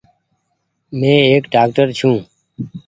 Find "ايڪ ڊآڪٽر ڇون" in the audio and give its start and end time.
1.29-2.15